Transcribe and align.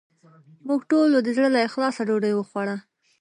موږ 0.67 0.81
ټولو 0.91 1.17
د 1.21 1.27
زړه 1.37 1.49
له 1.55 1.59
اخلاصه 1.67 2.01
ډوډې 2.07 2.31
وخوړه 2.35 2.75